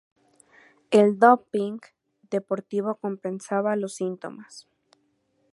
[0.89, 1.77] El doping
[2.31, 4.67] deportivo compensaba los síntomas.